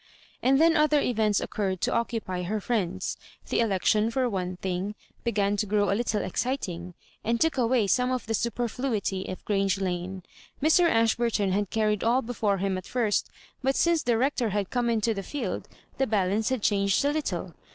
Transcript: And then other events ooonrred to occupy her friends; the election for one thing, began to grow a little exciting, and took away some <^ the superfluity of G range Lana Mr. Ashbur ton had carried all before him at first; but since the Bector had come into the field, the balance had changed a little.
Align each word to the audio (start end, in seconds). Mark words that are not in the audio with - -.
And 0.41 0.59
then 0.59 0.75
other 0.75 0.99
events 0.99 1.41
ooonrred 1.41 1.79
to 1.81 1.93
occupy 1.93 2.41
her 2.41 2.59
friends; 2.59 3.17
the 3.49 3.59
election 3.59 4.09
for 4.09 4.27
one 4.27 4.57
thing, 4.57 4.95
began 5.23 5.55
to 5.57 5.67
grow 5.67 5.91
a 5.91 5.93
little 5.93 6.23
exciting, 6.23 6.95
and 7.23 7.39
took 7.39 7.55
away 7.55 7.85
some 7.85 8.09
<^ 8.09 8.25
the 8.25 8.33
superfluity 8.33 9.27
of 9.27 9.45
G 9.45 9.53
range 9.53 9.79
Lana 9.79 10.23
Mr. 10.59 10.89
Ashbur 10.89 11.29
ton 11.37 11.51
had 11.51 11.69
carried 11.69 12.03
all 12.03 12.23
before 12.23 12.57
him 12.57 12.79
at 12.79 12.87
first; 12.87 13.29
but 13.61 13.75
since 13.75 14.01
the 14.01 14.13
Bector 14.13 14.49
had 14.49 14.71
come 14.71 14.89
into 14.89 15.13
the 15.13 15.21
field, 15.21 15.67
the 15.99 16.07
balance 16.07 16.49
had 16.49 16.63
changed 16.63 17.05
a 17.05 17.11
little. 17.11 17.53